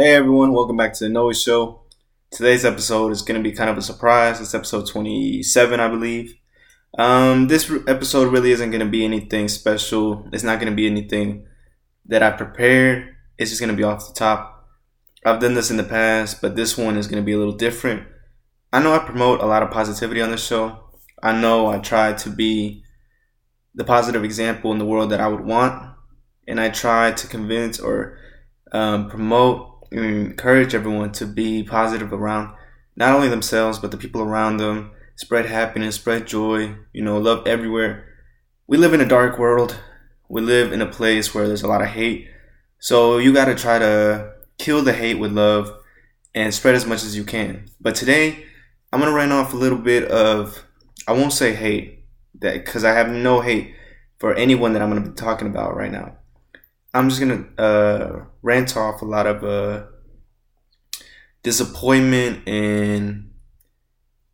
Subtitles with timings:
[0.00, 1.82] Hey everyone, welcome back to the Noe Show.
[2.30, 4.40] Today's episode is going to be kind of a surprise.
[4.40, 6.36] It's episode 27, I believe.
[6.96, 10.26] Um, this episode really isn't going to be anything special.
[10.32, 11.46] It's not going to be anything
[12.06, 13.14] that I prepared.
[13.36, 14.70] It's just going to be off the top.
[15.26, 17.52] I've done this in the past, but this one is going to be a little
[17.52, 18.08] different.
[18.72, 20.82] I know I promote a lot of positivity on this show.
[21.22, 22.84] I know I try to be
[23.74, 25.94] the positive example in the world that I would want,
[26.48, 28.16] and I try to convince or
[28.72, 32.54] um, promote encourage everyone to be positive around
[32.96, 34.92] not only themselves but the people around them.
[35.16, 38.06] Spread happiness, spread joy, you know, love everywhere.
[38.66, 39.78] We live in a dark world.
[40.28, 42.28] We live in a place where there's a lot of hate.
[42.78, 45.76] So you got to try to kill the hate with love
[46.34, 47.66] and spread as much as you can.
[47.80, 48.44] But today,
[48.92, 50.64] I'm to run off a little bit of
[51.06, 52.04] I won't say hate
[52.40, 53.74] that because I have no hate
[54.18, 56.16] for anyone that I'm to be talking about right now.
[56.92, 59.86] I'm just gonna uh, rant off a lot of uh,
[61.42, 63.30] disappointment and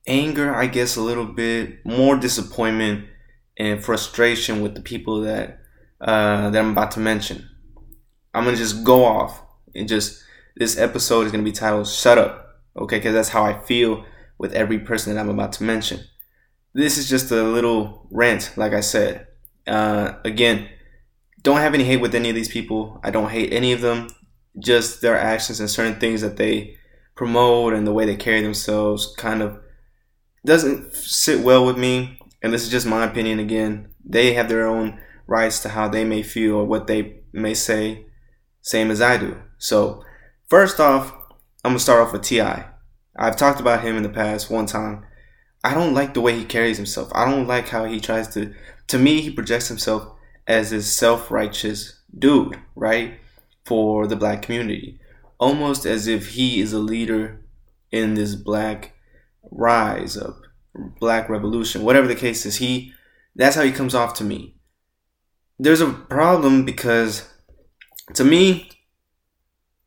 [0.07, 3.07] anger, I guess, a little bit more disappointment
[3.59, 5.61] and frustration with the people that
[6.01, 7.49] uh, that I'm about to mention.
[8.35, 9.43] I'm gonna just go off
[9.75, 10.23] and just
[10.57, 12.99] this episode is gonna be titled "Shut Up," okay?
[12.99, 14.05] Because that's how I feel
[14.39, 16.01] with every person that I'm about to mention.
[16.73, 19.27] This is just a little rant, like I said.
[19.67, 20.69] Uh, again,
[21.47, 22.99] don't have any hate with any of these people.
[23.05, 24.09] I don't hate any of them.
[24.59, 26.77] Just their actions and certain things that they
[27.15, 29.61] promote and the way they carry themselves kind of
[30.45, 32.19] doesn't sit well with me.
[32.43, 33.91] And this is just my opinion again.
[34.05, 38.07] They have their own rights to how they may feel or what they may say,
[38.61, 39.41] same as I do.
[39.57, 40.03] So,
[40.49, 41.13] first off,
[41.63, 42.67] I'm gonna start off with T.I.
[43.17, 45.07] I've talked about him in the past one time.
[45.63, 47.09] I don't like the way he carries himself.
[47.15, 48.53] I don't like how he tries to.
[48.89, 50.16] To me, he projects himself
[50.47, 53.19] as this self righteous dude, right?
[53.65, 55.01] For the black community.
[55.39, 57.45] Almost as if he is a leader
[57.91, 58.95] in this black
[59.51, 60.41] rise up,
[60.99, 62.57] black revolution, whatever the case is.
[62.57, 62.93] He,
[63.35, 64.57] that's how he comes off to me.
[65.59, 67.29] There's a problem because
[68.15, 68.71] to me,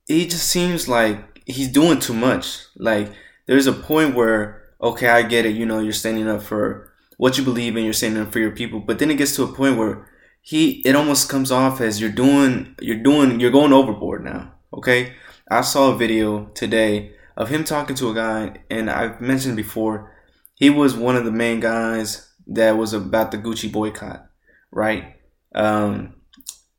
[0.08, 2.66] he just seems like he's doing too much.
[2.76, 3.12] Like,
[3.48, 7.38] there's a point where, okay, I get it, you know, you're standing up for what
[7.38, 9.54] you believe in, you're standing up for your people, but then it gets to a
[9.54, 10.09] point where
[10.42, 14.54] he it almost comes off as you're doing you're doing you're going overboard now.
[14.74, 15.14] Okay,
[15.50, 20.16] I saw a video today of him talking to a guy, and I've mentioned before
[20.56, 24.28] he was one of the main guys that was about the Gucci boycott,
[24.72, 25.16] right?
[25.56, 26.16] Um,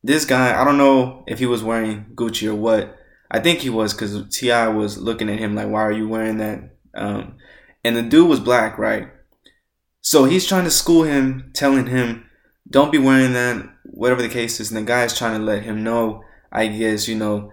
[0.03, 2.97] this guy, I don't know if he was wearing Gucci or what.
[3.31, 4.69] I think he was because T.I.
[4.69, 7.37] was looking at him like, "Why are you wearing that?" Um,
[7.85, 9.09] and the dude was black, right?
[10.01, 12.27] So he's trying to school him, telling him
[12.71, 14.71] don't be wearing that, whatever the case is.
[14.71, 16.23] And the guy is trying to let him know,
[16.53, 17.53] I guess, you know,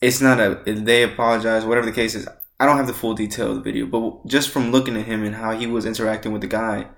[0.00, 2.28] it's not a, they apologize, whatever the case is.
[2.60, 5.24] I don't have the full detail of the video, but just from looking at him
[5.24, 6.88] and how he was interacting with the guy,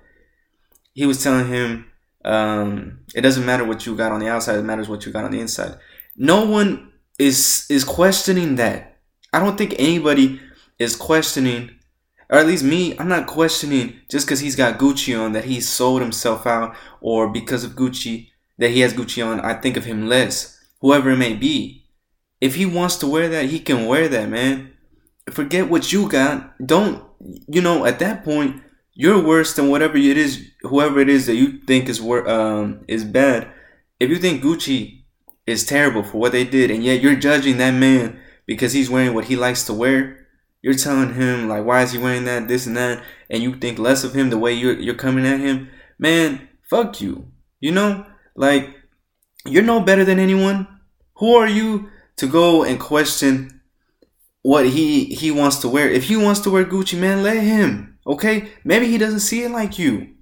[0.93, 1.91] he was telling him,
[2.25, 5.23] um, it doesn't matter what you got on the outside, it matters what you got
[5.23, 5.77] on the inside.
[6.15, 8.99] No one is is questioning that.
[9.31, 10.41] I don't think anybody
[10.77, 11.71] is questioning
[12.31, 15.59] or at least me, I'm not questioning just because he's got Gucci on that he
[15.59, 19.85] sold himself out, or because of Gucci that he has Gucci on, I think of
[19.85, 21.85] him less, whoever it may be.
[22.39, 24.71] If he wants to wear that, he can wear that, man.
[25.29, 26.65] Forget what you got.
[26.65, 27.03] Don't,
[27.47, 28.63] you know, at that point,
[28.93, 33.03] you're worse than whatever it is, whoever it is that you think is um is
[33.03, 33.51] bad.
[33.99, 35.03] If you think Gucci
[35.45, 39.13] is terrible for what they did, and yet you're judging that man because he's wearing
[39.13, 40.20] what he likes to wear,
[40.61, 43.79] you're telling him like why is he wearing that this and that and you think
[43.79, 45.69] less of him the way you're you're coming at him?
[45.97, 47.31] Man fuck you.
[47.59, 48.05] You know?
[48.35, 48.75] Like
[49.45, 50.67] you're no better than anyone.
[51.15, 53.61] Who are you to go and question
[54.41, 55.89] what he he wants to wear?
[55.89, 58.49] If he wants to wear gucci man let him okay?
[58.63, 60.15] Maybe he doesn't see it like you.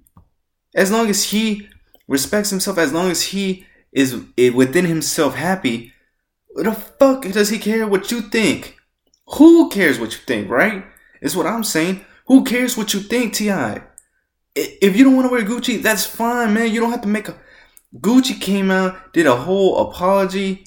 [0.74, 1.68] As long as he
[2.10, 5.92] respects himself as long as he is eh, within himself happy
[6.56, 8.76] the fuck does he care what you think
[9.32, 10.84] who cares what you think, right?
[11.20, 12.04] Is what I'm saying.
[12.26, 13.82] Who cares what you think, T.I.?
[14.54, 16.72] If you don't want to wear Gucci, that's fine, man.
[16.72, 17.36] You don't have to make a.
[17.96, 20.64] Gucci came out, did a whole apology,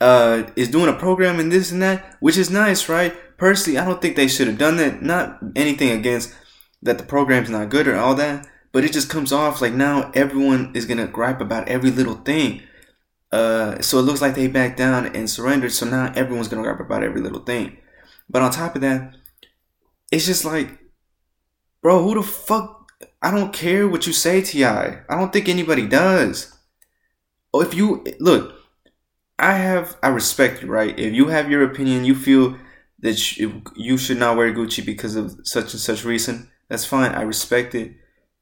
[0.00, 3.14] uh, is doing a program and this and that, which is nice, right?
[3.38, 5.02] Personally, I don't think they should have done that.
[5.02, 6.34] Not anything against
[6.82, 10.10] that the program's not good or all that, but it just comes off like now
[10.14, 12.62] everyone is gonna gripe about every little thing.
[13.32, 15.72] Uh, so it looks like they backed down and surrendered.
[15.72, 17.78] So now everyone's gonna gripe about every little thing.
[18.28, 19.14] But on top of that,
[20.10, 20.68] it's just like,
[21.82, 22.90] bro, who the fuck?
[23.22, 25.02] I don't care what you say, T.I.
[25.08, 26.56] I don't think anybody does.
[27.52, 28.54] Oh, if you look,
[29.38, 30.98] I have I respect you, right?
[30.98, 32.56] If you have your opinion, you feel
[33.00, 36.50] that you, you should not wear Gucci because of such and such reason.
[36.68, 37.12] That's fine.
[37.12, 37.92] I respect it.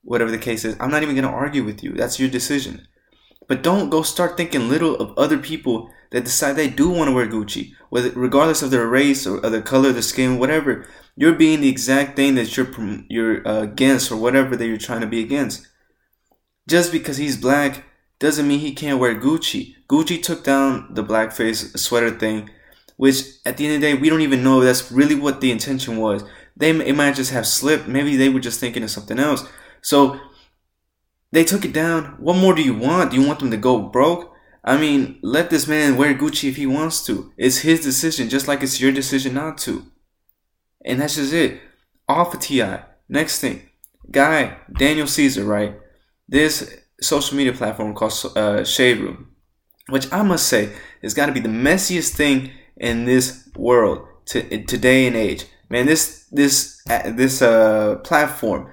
[0.03, 1.93] Whatever the case is, I'm not even gonna argue with you.
[1.93, 2.87] That's your decision.
[3.49, 7.15] But don't go start thinking little of other people that decide they do want to
[7.15, 10.87] wear Gucci, regardless of their race or the color of their skin, whatever.
[11.17, 12.69] You're being the exact thing that you're
[13.09, 15.67] you're uh, against or whatever that you're trying to be against.
[16.69, 17.85] Just because he's black
[18.19, 19.75] doesn't mean he can't wear Gucci.
[19.89, 22.49] Gucci took down the blackface sweater thing,
[22.97, 25.41] which at the end of the day we don't even know if that's really what
[25.41, 26.25] the intention was.
[26.57, 27.89] They it might just have slipped.
[27.89, 29.45] Maybe they were just thinking of something else.
[29.81, 30.21] So
[31.33, 32.17] they took it down.
[32.19, 33.11] What more do you want?
[33.11, 34.33] Do you want them to go broke?
[34.65, 37.33] I mean, let this man wear Gucci if he wants to.
[37.37, 39.85] It's his decision, just like it's your decision not to.
[40.85, 41.61] And that's just it.
[42.09, 42.85] Off of T.I.
[43.09, 43.69] Next thing,
[44.11, 45.77] guy Daniel Caesar, right?
[46.29, 49.33] This social media platform called uh, Shade Room,
[49.89, 54.65] which I must say has got to be the messiest thing in this world to
[54.65, 55.45] today and age.
[55.69, 58.71] Man, this this uh, this uh platform,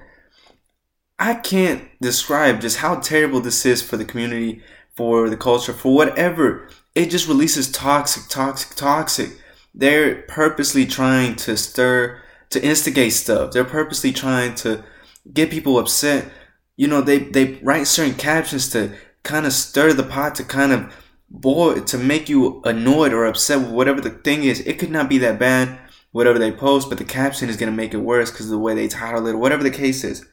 [1.20, 4.62] I can't describe just how terrible this is for the community,
[4.96, 6.68] for the culture, for whatever.
[6.96, 9.38] It just releases toxic, toxic, toxic
[9.74, 12.20] they're purposely trying to stir,
[12.50, 13.52] to instigate stuff.
[13.52, 14.84] They're purposely trying to
[15.32, 16.30] get people upset.
[16.76, 20.72] You know, they, they write certain captions to kind of stir the pot, to kind
[20.72, 20.92] of
[21.28, 24.60] boil, to make you annoyed or upset with whatever the thing is.
[24.60, 25.78] It could not be that bad,
[26.10, 28.58] whatever they post, but the caption is going to make it worse because of the
[28.58, 30.26] way they title it, whatever the case is.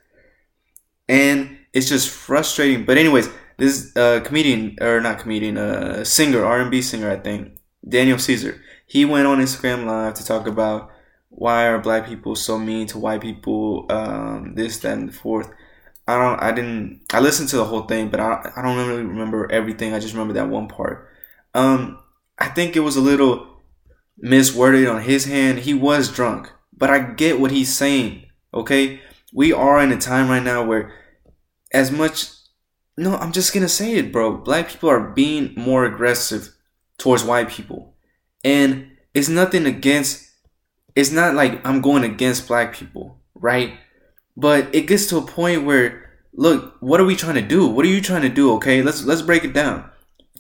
[1.07, 2.86] And it's just frustrating.
[2.86, 8.19] But anyways, this uh, comedian, or not comedian, uh, singer, R&B singer, I think, Daniel
[8.19, 10.89] Caesar he went on Instagram Live to talk about
[11.30, 15.51] why are black people so mean to white people, um, this, that, and the fourth.
[16.07, 19.04] I don't, I didn't, I listened to the whole thing, but I, I don't really
[19.04, 19.94] remember everything.
[19.94, 21.09] I just remember that one part.
[21.54, 22.00] Um,
[22.39, 23.62] I think it was a little
[24.24, 25.59] misworded on his hand.
[25.59, 28.25] He was drunk, but I get what he's saying.
[28.54, 29.01] Okay,
[29.37, 30.91] we are in a time right now where,
[31.71, 32.31] as much,
[32.97, 34.35] no, I'm just gonna say it, bro.
[34.35, 36.49] Black people are being more aggressive
[36.97, 37.93] towards white people.
[38.43, 40.27] And it's nothing against,
[40.95, 43.75] it's not like I'm going against black people, right?
[44.35, 47.67] But it gets to a point where, look, what are we trying to do?
[47.67, 48.53] What are you trying to do?
[48.53, 49.87] Okay, let's let's break it down.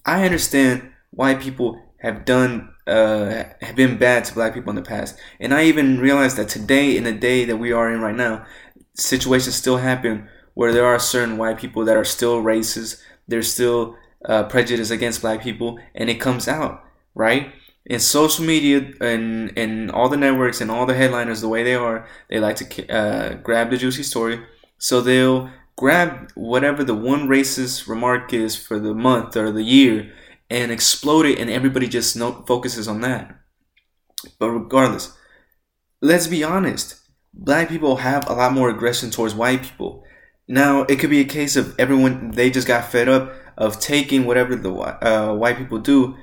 [0.07, 4.81] I understand why people have done uh, have been bad to black people in the
[4.81, 8.15] past, and I even realize that today, in the day that we are in right
[8.15, 8.45] now,
[8.97, 13.01] situations still happen where there are certain white people that are still racist.
[13.27, 13.95] There's still
[14.25, 16.83] uh, prejudice against black people, and it comes out,
[17.13, 17.53] right?
[17.87, 21.73] in social media and and all the networks and all the headliners the way they
[21.73, 24.43] are they like to uh, grab the juicy story
[24.77, 30.11] so they'll grab whatever the one racist remark is for the month or the year
[30.49, 33.39] and explode it and everybody just no- focuses on that
[34.39, 35.15] but regardless
[36.01, 36.95] let's be honest
[37.37, 40.03] black people have a lot more aggression towards white people.
[40.47, 44.25] Now it could be a case of everyone they just got fed up of taking
[44.25, 46.15] whatever the uh, white people do.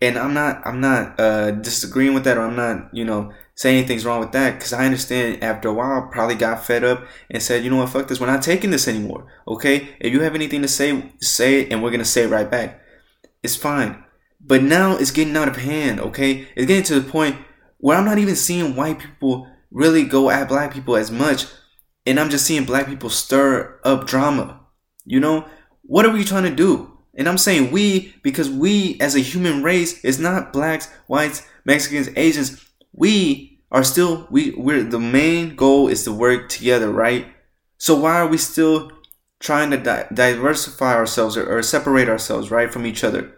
[0.00, 3.78] And I'm not I'm not uh, disagreeing with that or I'm not you know saying
[3.78, 4.54] anything's wrong with that.
[4.54, 7.76] Because I understand after a while I probably got fed up and said you know
[7.76, 7.90] what?
[7.90, 8.20] Fuck this.
[8.20, 9.26] We're not taking this anymore.
[9.46, 9.96] Okay?
[10.00, 12.80] If you have anything to say say it and we're gonna say it right back.
[13.42, 14.04] It's fine.
[14.40, 16.48] But now it's getting out of hand okay?
[16.56, 17.36] It's getting to the point
[17.78, 21.46] where I'm not even seeing white people really go at black people as much
[22.06, 24.60] and I'm just seeing black people stir up drama
[25.04, 25.46] you know
[25.82, 29.64] what are we trying to do and I'm saying we because we as a human
[29.64, 32.64] race is not blacks, whites, Mexicans, Asians.
[32.92, 37.26] We are still we we're the main goal is to work together, right?
[37.76, 38.92] So why are we still
[39.40, 43.34] trying to di- diversify ourselves or, or separate ourselves, right, from each other?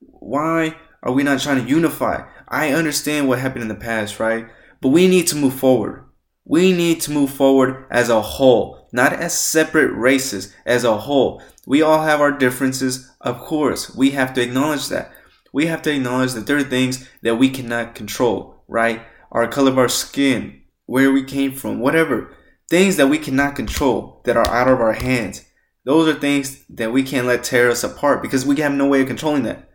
[0.00, 2.26] Why are we not trying to unify?
[2.48, 4.48] I understand what happened in the past, right?
[4.80, 6.04] But we need to move forward.
[6.44, 11.42] We need to move forward as a whole, not as separate races, as a whole.
[11.66, 13.94] We all have our differences, of course.
[13.94, 15.12] We have to acknowledge that.
[15.52, 19.02] We have to acknowledge that there are things that we cannot control, right?
[19.30, 22.34] Our color of our skin, where we came from, whatever.
[22.68, 25.44] Things that we cannot control that are out of our hands.
[25.84, 29.02] Those are things that we can't let tear us apart because we have no way
[29.02, 29.68] of controlling that.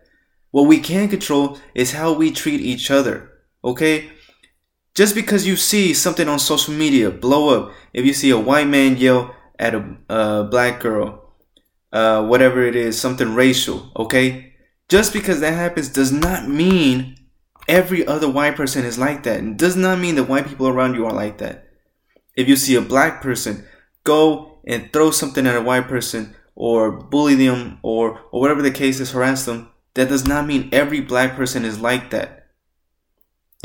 [0.51, 3.31] What we can control is how we treat each other.
[3.63, 4.11] Okay?
[4.95, 8.67] Just because you see something on social media blow up, if you see a white
[8.67, 11.33] man yell at a black girl,
[11.91, 14.53] uh, whatever it is, something racial, okay?
[14.87, 17.17] Just because that happens does not mean
[17.67, 19.57] every other white person is like that.
[19.57, 21.67] Does not mean that white people around you are like that.
[22.35, 23.65] If you see a black person
[24.03, 28.71] go and throw something at a white person or bully them or, or whatever the
[28.71, 32.44] case is, harass them, that does not mean every black person is like that.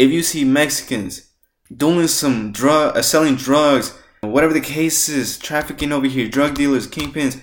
[0.00, 1.28] If you see Mexicans
[1.70, 6.88] doing some drug, uh, selling drugs, whatever the case is, trafficking over here, drug dealers,
[6.88, 7.38] kingpins,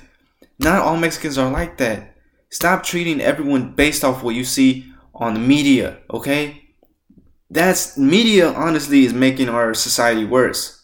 [0.57, 2.15] not all Mexicans are like that.
[2.49, 6.71] Stop treating everyone based off what you see on the media, okay?
[7.51, 10.83] That's media honestly is making our society worse.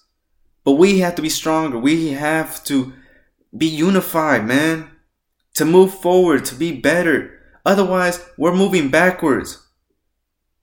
[0.64, 1.80] But we have to be stronger.
[1.80, 2.94] We have to
[3.58, 4.92] be unified, man.
[5.56, 7.40] To move forward, to be better.
[7.66, 9.63] Otherwise, we're moving backwards.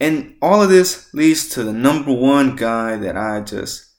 [0.01, 3.91] And all of this leads to the number one guy that I just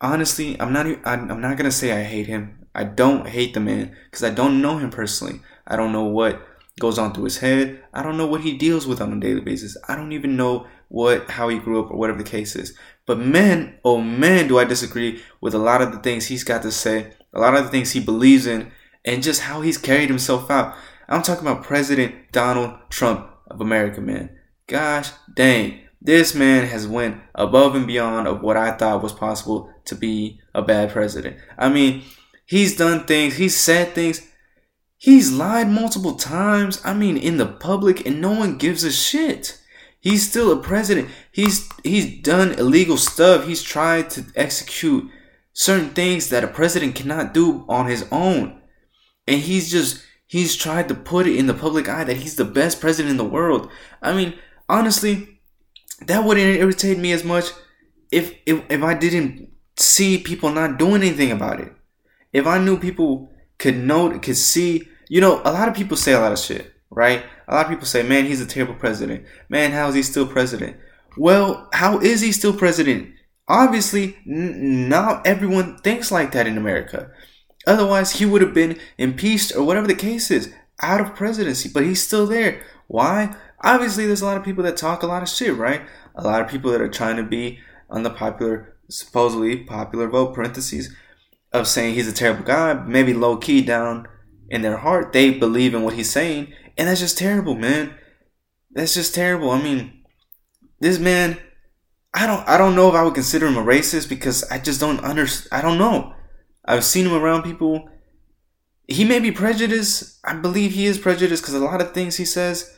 [0.00, 2.66] honestly, I'm not I'm not going to say I hate him.
[2.74, 5.40] I don't hate the man because I don't know him personally.
[5.66, 6.42] I don't know what
[6.80, 7.84] goes on through his head.
[7.92, 9.76] I don't know what he deals with on a daily basis.
[9.88, 12.76] I don't even know what how he grew up or whatever the case is.
[13.06, 16.62] But man, oh man, do I disagree with a lot of the things he's got
[16.62, 18.72] to say, a lot of the things he believes in,
[19.04, 20.74] and just how he's carried himself out.
[21.08, 24.30] I'm talking about President Donald Trump of America, man.
[24.66, 25.80] Gosh dang.
[26.00, 30.40] This man has went above and beyond of what I thought was possible to be
[30.54, 31.38] a bad president.
[31.56, 32.02] I mean,
[32.44, 34.20] he's done things, he's said things
[35.04, 36.80] He's lied multiple times.
[36.82, 39.60] I mean, in the public, and no one gives a shit.
[40.00, 41.10] He's still a president.
[41.30, 43.46] He's he's done illegal stuff.
[43.46, 45.10] He's tried to execute
[45.52, 48.62] certain things that a president cannot do on his own.
[49.28, 52.46] And he's just he's tried to put it in the public eye that he's the
[52.46, 53.68] best president in the world.
[54.00, 54.32] I mean,
[54.68, 55.40] honestly,
[56.06, 57.46] that wouldn't irritate me as much
[58.10, 61.72] if if, if I didn't see people not doing anything about it.
[62.32, 66.12] If I knew people could know could see you know, a lot of people say
[66.12, 67.24] a lot of shit, right?
[67.48, 69.26] A lot of people say, man, he's a terrible president.
[69.48, 70.76] Man, how is he still president?
[71.16, 73.14] Well, how is he still president?
[73.46, 77.10] Obviously, n- not everyone thinks like that in America.
[77.66, 81.84] Otherwise, he would have been impeached or whatever the case is, out of presidency, but
[81.84, 82.62] he's still there.
[82.88, 83.36] Why?
[83.64, 85.82] Obviously, there's a lot of people that talk a lot of shit, right?
[86.14, 87.58] A lot of people that are trying to be
[87.90, 90.94] on the popular, supposedly popular vote, parentheses,
[91.52, 94.06] of saying he's a terrible guy, maybe low key down
[94.50, 97.94] in their heart they believe in what he's saying and that's just terrible man.
[98.70, 99.50] That's just terrible.
[99.50, 100.02] I mean
[100.80, 101.38] this man
[102.12, 104.80] i don't i don't know if i would consider him a racist because i just
[104.80, 106.12] don't understand i don't know.
[106.66, 107.88] I've seen him around people.
[108.88, 110.18] He may be prejudiced.
[110.24, 112.73] I believe he is prejudiced because a lot of things he says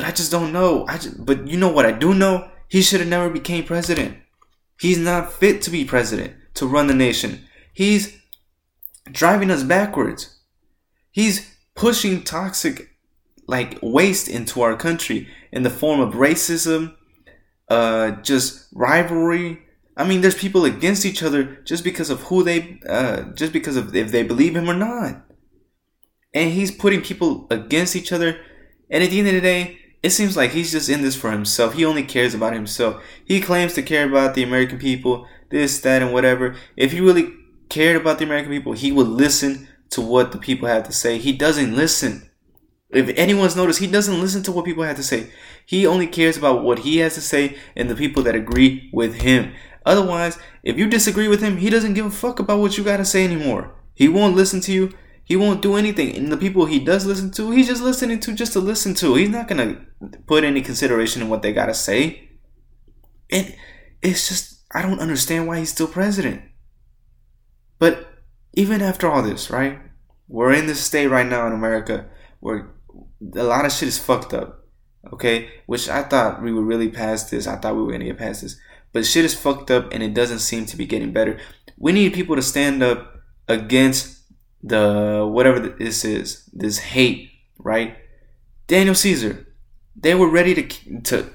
[0.00, 2.82] but i just don't know i just, but you know what i do know he
[2.82, 4.16] should have never became president
[4.80, 8.16] he's not fit to be president to run the nation he's
[9.12, 10.40] driving us backwards
[11.10, 12.90] He's pushing toxic
[13.46, 16.94] like waste into our country in the form of racism,
[17.68, 19.62] uh, just rivalry.
[19.96, 23.76] I mean, there's people against each other just because of who they, uh, just because
[23.76, 25.24] of if they believe him or not.
[26.32, 28.40] And he's putting people against each other.
[28.88, 31.30] And at the end of the day, it seems like he's just in this for
[31.30, 31.74] himself.
[31.74, 33.02] He only cares about himself.
[33.24, 36.56] He claims to care about the American people, this, that, and whatever.
[36.76, 37.34] If he really
[37.68, 41.18] cared about the American people, he would listen to what the people have to say.
[41.18, 42.30] He doesn't listen.
[42.88, 45.30] If anyone's noticed, he doesn't listen to what people have to say.
[45.66, 49.20] He only cares about what he has to say and the people that agree with
[49.22, 49.52] him.
[49.86, 52.96] Otherwise, if you disagree with him, he doesn't give a fuck about what you got
[52.96, 53.74] to say anymore.
[53.94, 54.92] He won't listen to you.
[55.30, 56.16] He won't do anything.
[56.16, 59.14] And the people he does listen to, he's just listening to just to listen to.
[59.14, 59.78] He's not to
[60.26, 62.30] put any consideration in what they got to say.
[63.30, 63.54] And
[64.02, 66.42] it's just, I don't understand why he's still president.
[67.78, 68.08] But
[68.54, 69.78] even after all this, right?
[70.26, 72.06] We're in this state right now in America
[72.40, 72.74] where
[73.36, 74.64] a lot of shit is fucked up.
[75.12, 75.48] Okay?
[75.66, 77.46] Which I thought we were really past this.
[77.46, 78.58] I thought we were gonna get past this.
[78.92, 81.38] But shit is fucked up and it doesn't seem to be getting better.
[81.78, 83.14] We need people to stand up
[83.46, 84.19] against
[84.62, 87.96] the whatever this is, this hate, right?
[88.66, 89.46] Daniel Caesar,
[89.96, 91.30] they were ready to to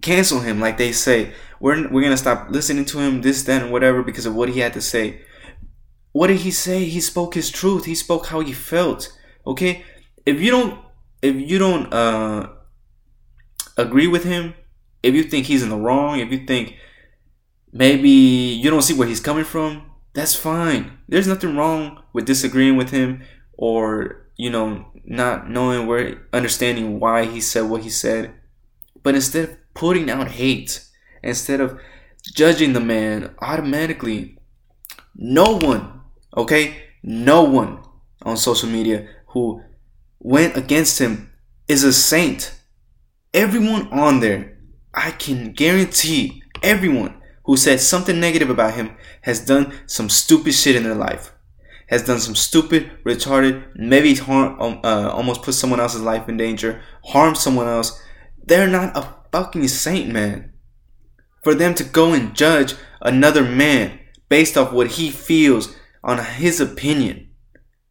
[0.00, 1.32] cancel him, like they say.
[1.60, 4.74] We're we're gonna stop listening to him, this, and whatever, because of what he had
[4.74, 5.22] to say.
[6.12, 6.84] What did he say?
[6.84, 7.84] He spoke his truth.
[7.84, 9.12] He spoke how he felt.
[9.46, 9.84] Okay?
[10.24, 10.80] If you don't
[11.22, 12.48] if you don't uh
[13.76, 14.54] agree with him,
[15.02, 16.76] if you think he's in the wrong, if you think
[17.72, 20.98] maybe you don't see where he's coming from, that's fine.
[21.08, 23.22] There's nothing wrong with disagreeing with him
[23.56, 28.34] or, you know, not knowing where understanding why he said what he said.
[29.02, 30.84] But instead of putting out hate,
[31.22, 31.78] instead of
[32.34, 34.38] judging the man automatically,
[35.14, 35.96] no one
[36.36, 36.76] Okay?
[37.02, 37.82] No one
[38.22, 39.62] on social media who
[40.18, 41.32] went against him
[41.66, 42.54] is a saint.
[43.32, 44.58] Everyone on there,
[44.94, 50.76] I can guarantee everyone who said something negative about him has done some stupid shit
[50.76, 51.32] in their life.
[51.88, 56.36] has done some stupid, retarded, maybe harm, um, uh, almost put someone else's life in
[56.36, 58.02] danger, harm someone else,
[58.44, 60.52] they're not a fucking saint, man.
[61.44, 66.60] For them to go and judge another man based off what he feels on his
[66.60, 67.30] opinion.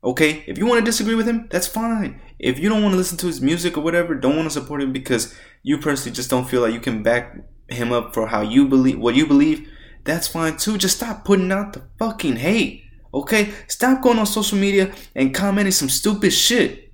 [0.04, 0.44] Okay?
[0.46, 2.22] If you want to disagree with him, that's fine.
[2.38, 4.82] If you don't want to listen to his music or whatever, don't want to support
[4.82, 5.34] him because
[5.64, 7.34] you personally just don't feel like you can back
[7.68, 9.68] him up for how you believe what you believe,
[10.04, 10.78] that's fine too.
[10.78, 12.84] Just stop putting out the fucking hate.
[13.14, 13.54] Okay?
[13.68, 16.92] Stop going on social media and commenting some stupid shit.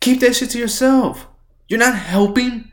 [0.00, 1.26] Keep that shit to yourself.
[1.68, 2.70] You're not helping.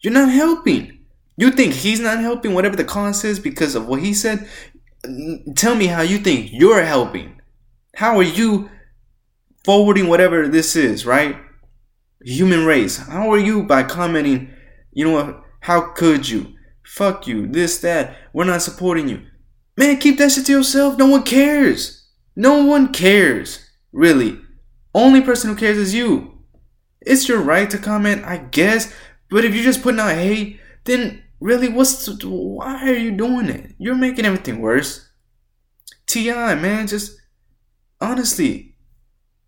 [0.00, 0.98] You're not helping.
[1.36, 4.48] You think he's not helping, whatever the cause is, because of what he said?
[5.54, 7.40] Tell me how you think you're helping.
[7.94, 8.70] How are you
[9.64, 11.36] forwarding whatever this is, right?
[12.22, 12.96] Human race.
[12.96, 14.50] How are you by commenting,
[14.92, 15.44] you know what?
[15.60, 16.54] How could you?
[16.84, 17.46] Fuck you.
[17.46, 18.16] This, that.
[18.32, 19.22] We're not supporting you.
[19.76, 20.98] Man, keep that shit to yourself.
[20.98, 22.08] No one cares.
[22.34, 23.70] No one cares.
[23.92, 24.40] Really.
[24.94, 26.38] Only person who cares is you.
[27.00, 28.92] It's your right to comment, I guess.
[29.30, 33.74] But if you're just putting out hate, then really, what's why are you doing it?
[33.78, 35.08] You're making everything worse.
[36.06, 37.18] T.I., man, just
[38.00, 38.76] honestly,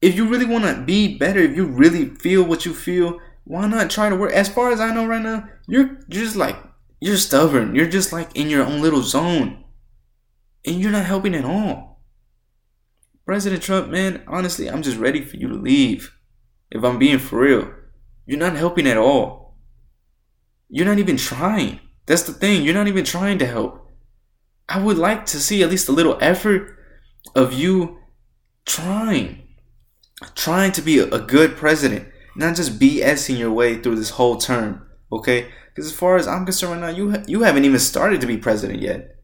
[0.01, 3.19] if you really want to be better, if you really feel what you feel,
[3.51, 4.33] why not try to work?
[4.33, 6.57] As far as I know right now, you're, just like
[7.01, 7.75] you're stubborn.
[7.75, 9.65] You're just like in your own little zone,
[10.65, 12.01] and you're not helping at all.
[13.27, 16.17] President Trump, man, honestly, I'm just ready for you to leave.
[16.71, 17.75] If I'm being for real,
[18.25, 19.57] you're not helping at all.
[20.69, 21.81] You're not even trying.
[22.07, 22.63] That's the thing.
[22.63, 23.91] You're not even trying to help.
[24.69, 26.77] I would like to see at least a little effort
[27.35, 27.99] of you
[28.65, 29.43] trying,
[30.37, 32.07] trying to be a, good president,
[32.37, 34.87] not just BSing your way through this whole term.
[35.13, 38.21] Okay, because as far as I'm concerned right now, you ha- you haven't even started
[38.21, 39.17] to be president yet.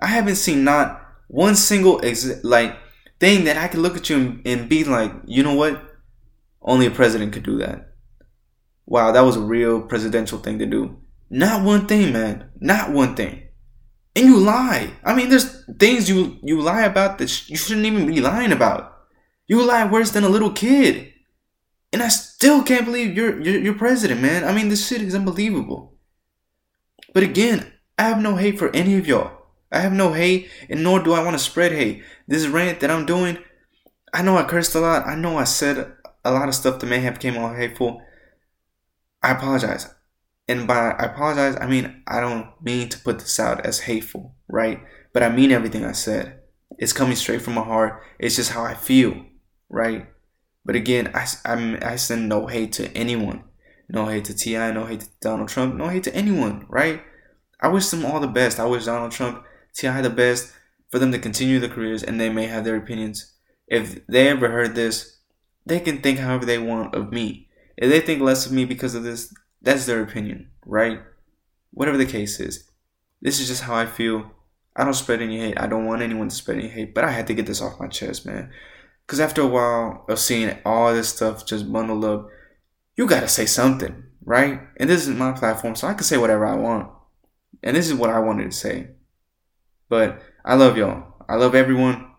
[0.00, 2.76] I haven't seen not one single ex- like
[3.18, 5.82] thing that I could look at you and, and be like, you know what?
[6.60, 7.94] Only a president could do that.
[8.84, 10.98] Wow, that was a real presidential thing to do.
[11.30, 12.50] Not one thing, man.
[12.60, 13.48] Not one thing.
[14.14, 14.90] And you lie.
[15.04, 18.52] I mean, there's things you you lie about that sh- you shouldn't even be lying
[18.52, 18.96] about.
[19.46, 21.12] You lie worse than a little kid.
[21.96, 24.44] And I still can't believe you're, you're you're president, man.
[24.44, 25.94] I mean, this shit is unbelievable.
[27.14, 29.30] But again, I have no hate for any of y'all.
[29.72, 32.02] I have no hate, and nor do I want to spread hate.
[32.28, 33.38] This rant that I'm doing,
[34.12, 35.06] I know I cursed a lot.
[35.06, 35.90] I know I said
[36.22, 38.02] a lot of stuff that may have came off hateful.
[39.22, 39.88] I apologize.
[40.46, 44.34] And by I apologize, I mean I don't mean to put this out as hateful,
[44.48, 44.82] right?
[45.14, 46.40] But I mean everything I said.
[46.76, 48.02] It's coming straight from my heart.
[48.18, 49.24] It's just how I feel,
[49.70, 50.08] right?
[50.66, 53.44] But again, I, I'm, I send no hate to anyone.
[53.88, 57.02] No hate to T.I., no hate to Donald Trump, no hate to anyone, right?
[57.60, 58.58] I wish them all the best.
[58.58, 59.44] I wish Donald Trump,
[59.76, 60.02] T.I.
[60.02, 60.52] the best
[60.90, 63.32] for them to continue their careers and they may have their opinions.
[63.68, 65.18] If they ever heard this,
[65.64, 67.48] they can think however they want of me.
[67.76, 70.98] If they think less of me because of this, that's their opinion, right?
[71.70, 72.68] Whatever the case is.
[73.22, 74.32] This is just how I feel.
[74.74, 75.60] I don't spread any hate.
[75.60, 77.80] I don't want anyone to spread any hate, but I had to get this off
[77.80, 78.50] my chest, man.
[79.06, 82.28] Because after a while of seeing all this stuff just bundled up,
[82.96, 84.60] you gotta say something, right?
[84.78, 86.90] And this is my platform, so I can say whatever I want.
[87.62, 88.88] And this is what I wanted to say.
[89.88, 91.14] But I love y'all.
[91.28, 92.10] I love everyone.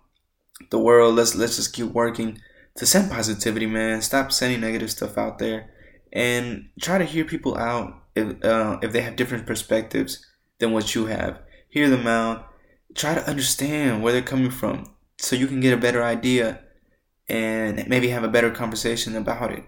[0.70, 1.16] The world.
[1.16, 2.40] Let's let's just keep working
[2.78, 4.02] to send positivity, man.
[4.02, 5.70] Stop sending negative stuff out there,
[6.14, 10.26] and try to hear people out if uh, if they have different perspectives
[10.60, 11.40] than what you have.
[11.70, 12.48] Hear them out.
[12.96, 14.86] Try to understand where they're coming from,
[15.20, 16.62] so you can get a better idea
[17.30, 19.64] and maybe have a better conversation about it.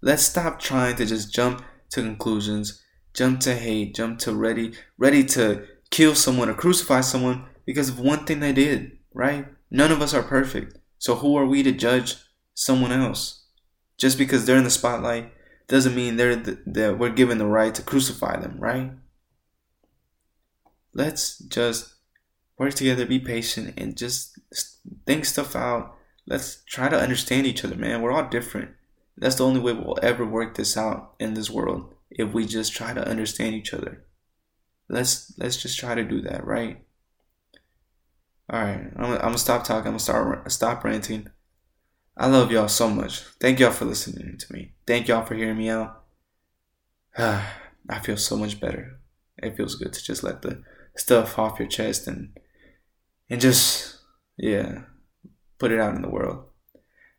[0.00, 2.82] Let's stop trying to just jump to conclusions,
[3.14, 8.00] jump to hate, jump to ready, ready to kill someone or crucify someone because of
[8.00, 9.46] one thing they did, right?
[9.70, 10.78] None of us are perfect.
[10.98, 12.16] So who are we to judge
[12.54, 13.44] someone else?
[13.98, 15.32] Just because they're in the spotlight
[15.68, 18.92] doesn't mean they're the, that we're given the right to crucify them, right?
[20.94, 21.94] Let's just
[22.58, 24.38] work together, be patient, and just
[25.06, 28.02] think stuff out let's try to understand each other, man.
[28.02, 28.70] We're all different.
[29.16, 32.72] That's the only way we'll ever work this out in this world if we just
[32.72, 34.04] try to understand each other.
[34.88, 36.82] Let's let's just try to do that, right?
[38.50, 39.88] All right, I'm, I'm gonna stop talking.
[39.88, 41.28] I'm gonna start stop ranting.
[42.16, 43.20] I love y'all so much.
[43.40, 44.72] Thank y'all for listening to me.
[44.86, 46.02] Thank y'all for hearing me out.
[47.18, 48.98] I feel so much better.
[49.38, 50.62] It feels good to just let the
[50.96, 52.38] stuff off your chest and
[53.30, 53.98] and just
[54.36, 54.82] yeah
[55.62, 56.44] put it out in the world.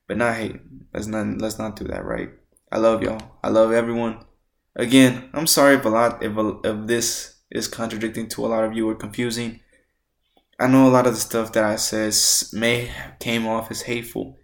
[0.05, 0.59] But not hate.
[0.93, 2.29] Let's not let's not do that, right?
[2.69, 3.37] I love y'all.
[3.41, 4.25] I love everyone.
[4.75, 6.33] Again, I'm sorry if a lot if,
[6.65, 9.61] if this is contradicting to a lot of you or confusing.
[10.59, 14.37] I know a lot of the stuff that I says may came off as hateful,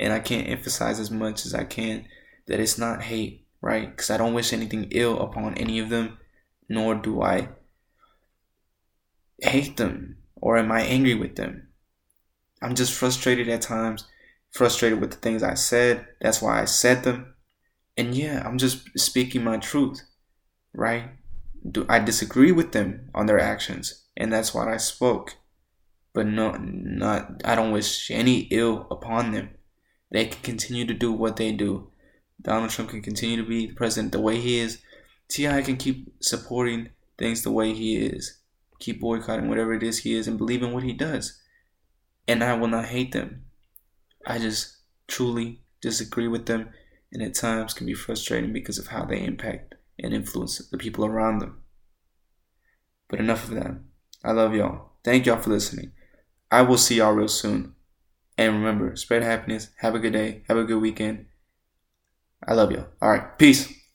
[0.00, 2.06] and I can't emphasize as much as I can
[2.48, 3.88] that it's not hate, right?
[3.88, 6.18] Because I don't wish anything ill upon any of them,
[6.68, 7.50] nor do I
[9.40, 11.65] hate them or am I angry with them.
[12.62, 14.04] I'm just frustrated at times,
[14.50, 16.06] frustrated with the things I said.
[16.20, 17.34] That's why I said them.
[17.96, 20.02] And yeah, I'm just speaking my truth,
[20.74, 21.10] right?
[21.68, 25.34] Do I disagree with them on their actions, and that's why I spoke.
[26.12, 29.50] But no, not I don't wish any ill upon them.
[30.10, 31.90] They can continue to do what they do.
[32.40, 34.78] Donald Trump can continue to be the president the way he is.
[35.28, 35.62] T.I.
[35.62, 38.38] can keep supporting things the way he is.
[38.78, 41.40] Keep boycotting whatever it is he is and believe in what he does.
[42.28, 43.44] And I will not hate them.
[44.26, 46.70] I just truly disagree with them
[47.12, 51.04] and at times can be frustrating because of how they impact and influence the people
[51.04, 51.62] around them.
[53.08, 53.78] But enough of that.
[54.24, 54.92] I love y'all.
[55.04, 55.92] Thank y'all for listening.
[56.50, 57.74] I will see y'all real soon.
[58.36, 59.70] And remember, spread happiness.
[59.78, 60.42] Have a good day.
[60.48, 61.26] Have a good weekend.
[62.46, 62.88] I love y'all.
[63.00, 63.38] All right.
[63.38, 63.72] Peace.